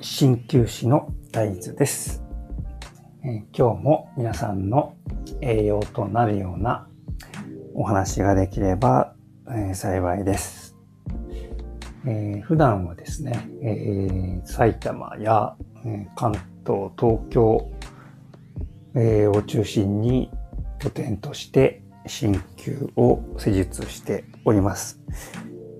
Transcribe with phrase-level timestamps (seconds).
[0.00, 2.22] 鍼灸師の大豆です、
[3.24, 4.94] え今日も皆さんの
[5.40, 6.88] 栄養となるような
[7.74, 9.16] お話ができれば、
[9.50, 10.76] え幸いです、
[12.06, 16.30] えー普段はですね、えー埼玉や、え関
[16.64, 17.68] 東、東京、
[18.94, 20.30] えーを中心に
[20.78, 25.00] 拠点として鍼灸を施術しております。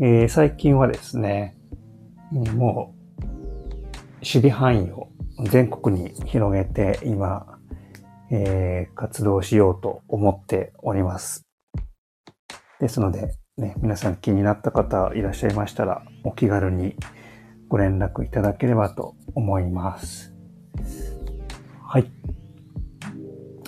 [0.00, 1.56] えー最近はですね、
[2.32, 2.99] もう
[4.22, 5.08] 守備範囲を
[5.48, 7.58] 全国に広げて今、
[8.30, 11.46] えー活動しようと思っております。
[12.78, 16.96] ですので、ね、皆さん気になった方いらっしゃいましたら、お気軽に
[17.68, 20.34] ご連絡いただければと思います。
[21.82, 22.10] はい。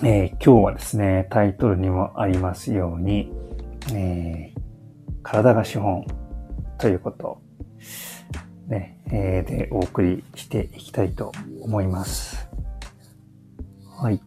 [0.03, 3.33] えー今日はですね、タイトルにもありますように、
[3.95, 4.63] えー
[5.23, 6.05] 体が資本
[6.79, 7.41] ということ、
[8.73, 12.49] ね、えーでお送りしていきたいと思います。
[13.99, 14.21] はい。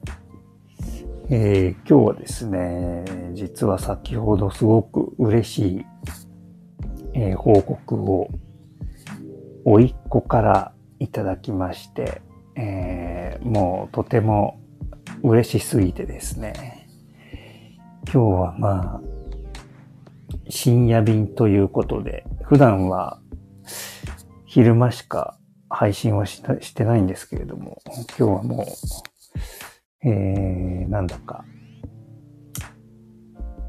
[1.29, 5.85] えー今日はですね、実は先ほどすごく嬉しい、
[7.13, 8.29] えー報告を、
[9.65, 12.21] おいっ子からいただきまして、
[12.55, 14.61] えーもうとても
[15.23, 16.87] 嬉しすぎてですね、
[18.03, 19.01] 今日はまあ、
[20.49, 23.19] 深夜便ということで、普段は
[24.55, 25.37] 昼間しか
[25.69, 31.43] 配信はししてないんですけれども、今日はもう、えー、なんだか、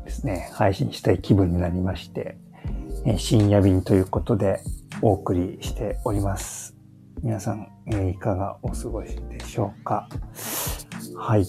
[0.05, 2.39] ですね、配信したい気分になりまして、
[3.05, 4.61] え深夜便ということで
[5.03, 6.77] お送りしております。
[7.21, 10.09] 皆さん、えいかがお過ごしでしょうか？
[11.17, 11.45] はい。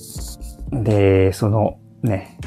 [0.72, 2.40] で、そのね、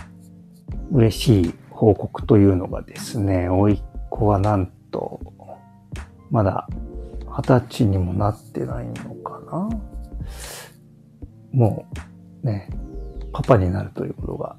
[0.91, 5.21] 嬉しい報告というのがですね、おいっ子はなんと、
[6.31, 6.69] まだ
[7.27, 9.69] 二十歳にもなってないのかな
[11.53, 11.87] も
[12.43, 12.69] うね、
[13.33, 14.57] パパになるということが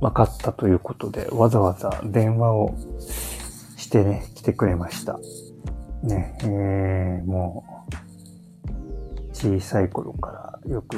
[0.00, 2.74] 分かったということで、わざわざ電話を
[3.76, 5.18] してね、来てくれました。
[6.02, 7.64] ね、えー、も
[9.30, 10.96] う、小さい頃からよく、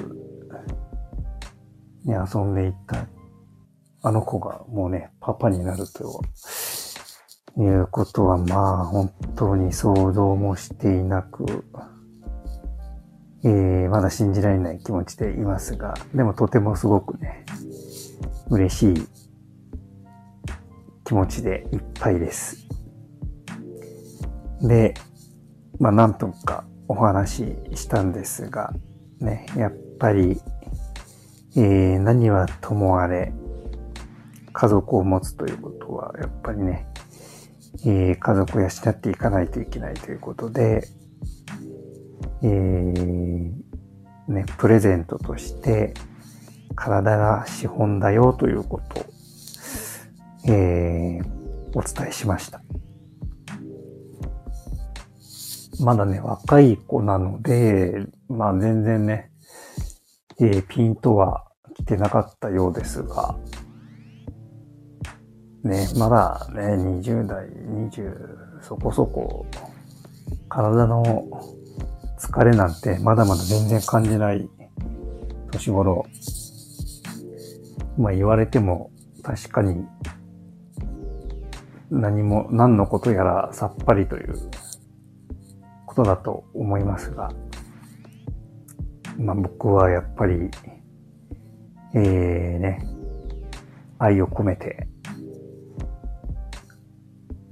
[2.05, 3.07] ね、遊んでいた
[4.03, 6.23] あの子がもうね、パパになると
[7.59, 11.65] いうことは、まあ、本当に想像もしていなく、
[13.45, 17.45] えー、まだ信じられない気持ちでいますが、でもとてもすごくね、
[18.51, 19.09] 嬉しい
[21.05, 22.69] 気持ちでいっぱいです。
[24.63, 24.95] で、
[25.81, 28.73] まあ、なんとかお話ししたんですが、
[29.21, 30.41] ね、やっぱり、
[31.57, 33.33] えー、何はともあれ、
[34.53, 36.87] 家族を持つということは、やっぱりね、
[37.85, 40.89] えー家族を養っていかないといけないということで、
[42.43, 43.53] えー
[44.29, 45.95] ね、プレゼントとして、
[46.75, 49.07] 体が資本だよということを、
[50.53, 51.39] えー
[51.75, 52.63] お伝えしました。
[55.81, 59.31] まだね、若い子なので、まあ全然ね、
[60.41, 61.45] えーピンとは
[61.77, 63.37] 来てなかったようですが、
[65.65, 69.47] ね、まだね、20代、20そこそこ、
[70.49, 71.05] 体の
[72.19, 74.49] 疲れなんてまだまだ全然感じない
[75.51, 76.07] 年頃。
[77.97, 78.91] まあ言われても
[79.23, 79.85] 確かに
[81.91, 84.35] 何も、何のことやらさっぱりという
[85.87, 87.31] ことだと思いますが、
[89.19, 90.51] まあ僕はやっぱり、
[91.95, 92.87] えーね、
[93.99, 94.87] 愛を込めて、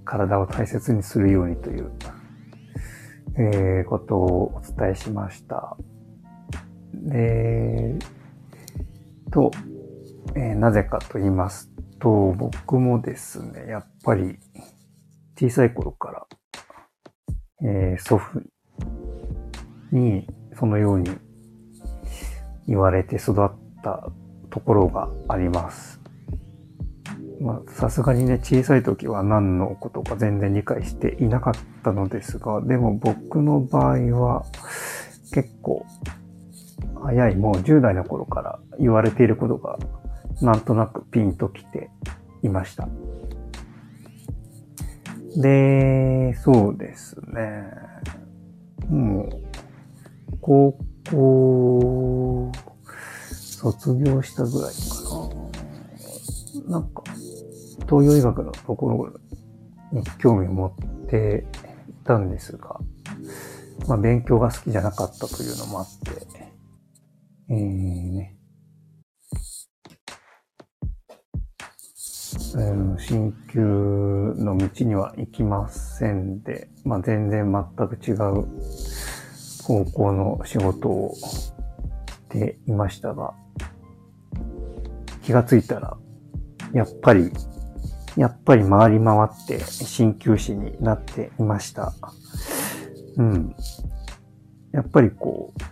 [0.06, 1.93] 体を大切にするようにという、
[3.37, 5.77] えーことをお伝えしました。
[6.94, 7.99] で、
[9.31, 9.50] と、
[10.34, 14.39] えーなぜかと言いますと、僕もですね、やっぱり
[15.39, 16.27] 小さい頃から、
[17.63, 18.41] えー祖父
[19.92, 20.27] に
[20.59, 21.10] そのように
[22.66, 23.51] 言われて育っ
[23.83, 24.10] た
[24.51, 26.01] ところがあります。
[27.41, 34.44] まあ、さすがにね、小さい時は何のことか全然理解していなかったのですが、でも僕の場合は
[35.33, 35.84] 結構
[37.03, 39.78] 早い、もう10代の頃から言われていることが
[40.41, 41.91] なんとなくピンときて
[42.42, 42.88] いました。
[45.36, 47.65] で、そうですね。
[48.88, 49.30] もう、
[50.41, 50.78] 高
[51.10, 52.53] 校
[53.33, 54.78] 卒業したぐらいか
[56.66, 56.78] な。
[56.78, 57.03] なんか、
[57.88, 59.21] 東洋医学のところ
[59.92, 61.47] に興味を持って
[61.88, 62.80] いたんですが、
[63.88, 66.53] まあ、勉強が好きじゃなかったというのもあって、
[67.48, 68.36] えー、ね、
[72.98, 73.60] 鍼灸
[74.36, 78.16] の道には行きませんで、まあ、全然全く違う
[79.62, 81.53] 方向の仕事をし
[82.28, 83.34] ていましたが、
[85.22, 85.97] 気がついたら、
[86.72, 87.30] やっぱり、
[88.16, 91.92] やっぱり回り回って鍼灸師になっていました。
[93.16, 93.54] うん。
[94.72, 95.63] やっぱりこう、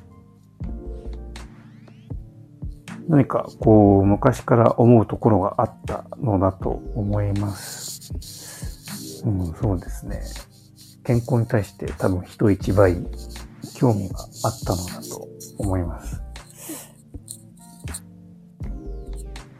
[3.08, 8.12] 何かこう昔から思うところがあったのだと思います。
[9.25, 10.23] うん、そうですね。
[11.05, 12.97] 健康に対して多分人一倍
[13.75, 16.23] 興味があったのだと思います。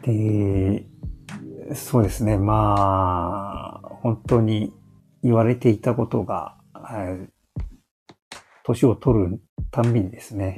[0.03, 0.85] で、
[1.73, 2.37] そうですね。
[2.37, 4.71] まあ、本当に
[5.23, 6.57] 言われていたことが、
[8.63, 9.41] 年を取る
[9.71, 10.57] たんびにですね、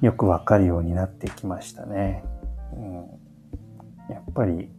[0.00, 2.24] よくわかるようになってきましたね。
[2.74, 2.94] うん、
[4.14, 4.70] やっぱり、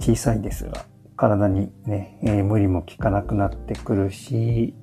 [0.00, 4.74] 小さいですが、体にね、えー、無理も効かなくなってくるし、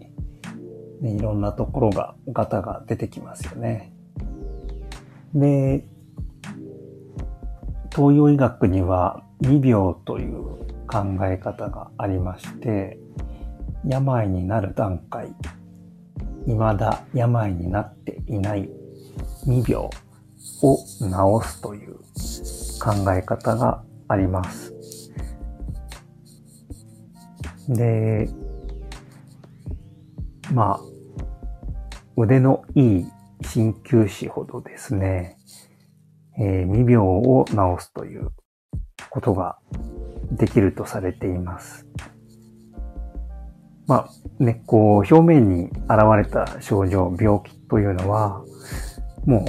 [1.02, 3.94] ね、いろんなところが、ガタが出てきますよね。
[5.34, 5.88] で、
[7.96, 10.44] 東洋医学には未病という
[10.86, 13.00] 考え方がありまして、
[13.88, 15.34] 病になる段階
[16.46, 18.70] 未だ病になっていない
[19.46, 19.88] 未病
[20.62, 20.78] を
[21.42, 21.96] 治すという
[22.82, 24.74] 考え方があります。
[27.70, 28.30] で、
[30.54, 30.80] まあ、
[32.18, 33.06] 腕のいい
[33.42, 35.35] 鍼灸師ほどですね、
[36.38, 37.56] えー、未病を治
[37.86, 38.32] すという
[39.10, 39.58] ことが
[40.32, 41.88] できるとされています。
[43.88, 44.10] ま
[44.40, 45.72] あ、ね、こう、表面に現
[46.18, 48.44] れた症状、病気というのは、
[49.26, 49.46] も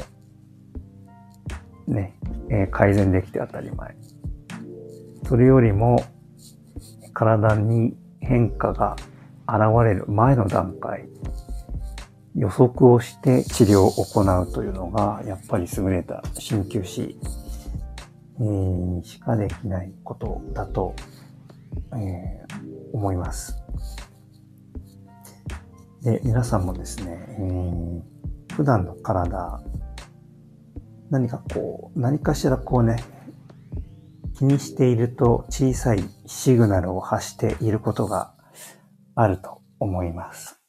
[1.89, 2.15] う、ね、
[2.51, 3.97] えー、改善できて当たり前。
[5.27, 6.05] それよりも、
[7.15, 8.97] 体に変化が
[9.49, 11.09] 現れる前の段階、
[12.37, 17.19] 予測をして治療を行うというのが、やっぱり優れた鍼灸師、
[18.39, 20.95] え、しかできないことだと、
[21.95, 23.57] えー、思います。
[26.03, 29.63] で、皆さんもですね、えー、普段の体、
[31.09, 33.03] 何かこう、何かしらこうね、
[34.35, 38.35] 気にしていると小さいシグナルを発していることが
[39.15, 40.61] あると思います。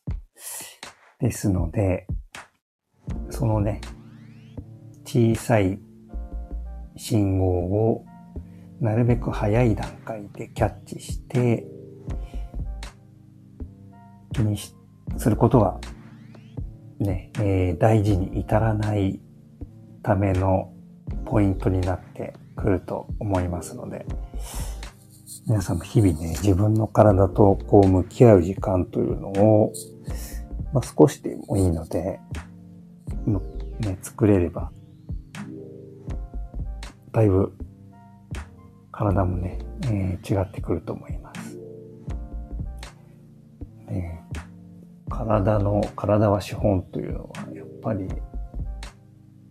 [1.19, 2.07] ですので、
[3.29, 3.81] そのね、
[5.05, 5.79] 小さい
[6.95, 8.05] 信号を
[8.79, 11.65] なるべく早い段階でキャッチして、
[14.33, 14.75] 気にし
[15.17, 15.79] することが、
[16.99, 19.19] ね、えー、大事に至らない
[20.03, 20.73] ための
[21.25, 24.05] ポイントになってくると思いますので、
[25.47, 29.73] 皆さんも日々ね、自分の体とこう向き合う時間というのを、
[30.77, 32.19] まあ、少しでもいいので、
[33.79, 34.71] ね、作れれば、
[37.11, 37.51] だいぶ
[38.91, 41.57] 体もね、えー、違ってくると思います。
[43.87, 44.23] ね
[45.09, 48.07] 体の、体は資本というのは、やっぱり、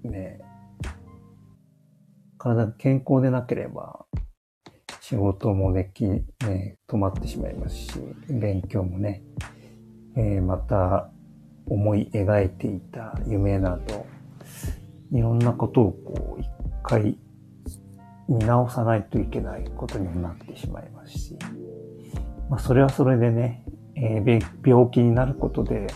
[0.04, 0.38] ね、
[2.38, 4.06] 体が健康でなければ、
[5.00, 7.92] 仕事もでき、ね、止まってしまいますし、
[8.28, 9.24] 勉強もね、
[10.14, 11.10] えー、また
[11.66, 14.06] 思い描いていた夢など、
[15.12, 16.49] いろんなことをこう、一
[16.82, 17.18] 回
[18.28, 21.38] 見直さないといけないことにもなってしまいますし、
[22.49, 25.87] まあ、それはそれでね、えー、病気になることで、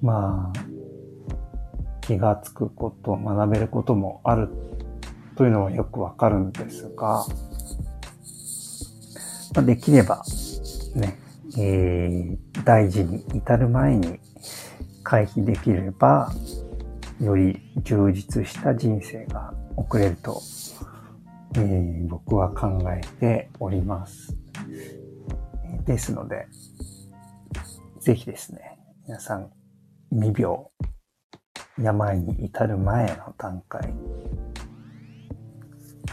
[0.00, 0.60] まあ、
[2.00, 4.48] 気がつくこと、学べることもある
[5.36, 7.24] というのはよくわかるんですが、
[9.54, 10.22] まあ、できれば、
[10.94, 11.18] ね、
[11.58, 14.20] えー、大事に至る前に
[15.02, 16.32] 回避できれば、
[17.20, 20.40] より充実した人生が送れると、
[21.56, 24.36] えー、僕は考えております。
[25.84, 26.46] ですので、
[28.00, 29.50] ぜひですね、皆さん、
[30.10, 30.58] 未病、
[31.78, 33.92] 病に至る前の段階、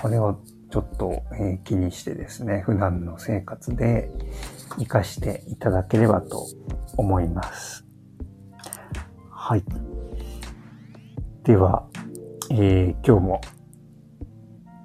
[0.01, 0.39] これを
[0.69, 4.11] ちょっと、え気にしてですね、普段の生活で
[4.71, 6.45] 活かしていただければと
[6.97, 7.86] 思います。
[9.47, 9.63] はい。
[11.45, 11.87] では、
[12.51, 13.41] えー、今日も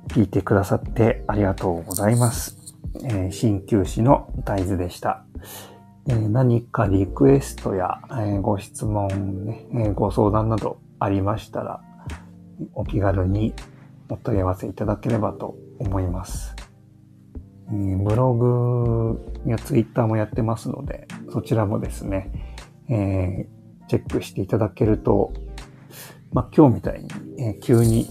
[0.07, 2.77] 聞いてくださってありがとうございます。
[3.03, 5.25] えー、鍼灸師の大豆でした。
[6.09, 11.81] えー、何かリクエストや、え、ご質問ね、え、ご相談などありましたら、
[12.75, 13.55] お気軽に
[14.09, 16.55] お問い合わせいただければと思います。
[17.67, 22.31] えブログやツイッターもやってますので、そちらもですね、
[22.89, 23.49] え
[23.93, 25.35] チェックしていただけると、
[26.33, 28.09] まあ、今日みたいに、え急に、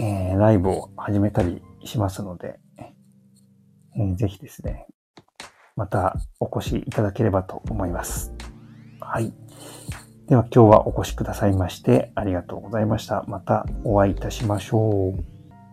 [0.00, 2.58] えライブを始めたりしますので、
[3.96, 4.88] えぜひですね、
[5.76, 8.34] またお越しいただければと思います。
[8.98, 9.32] はい。
[10.26, 13.22] では今日はお越しくださいましてありがとうございました。
[13.28, 15.41] またお会いいたしましょう。